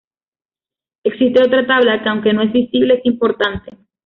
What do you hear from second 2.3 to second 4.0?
no es visible es importante.